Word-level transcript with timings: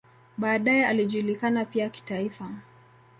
Baadaye 0.37 0.85
alijulikana 0.85 1.65
pia 1.65 1.89
kitaifa. 1.89 2.49